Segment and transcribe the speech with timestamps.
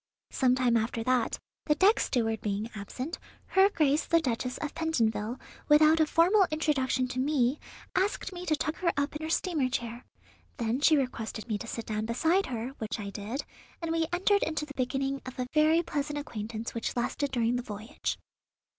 [0.31, 3.19] Some time after that, the deck steward being absent,
[3.49, 5.39] her Grace the Duchess of Pentonville,
[5.69, 7.59] without a formal introduction to me,
[7.93, 10.03] asked me to tuck her up in her steamer chair;
[10.57, 13.45] then she requested me to sit down beside her, which I did,
[13.79, 17.61] and we entered into the beginning of a very pleasant acquaintance which lasted during the
[17.61, 18.17] voyage."